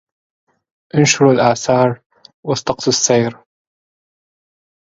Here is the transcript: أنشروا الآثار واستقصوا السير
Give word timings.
أنشروا 0.95 1.33
الآثار 1.33 2.01
واستقصوا 2.45 2.93
السير 2.93 3.37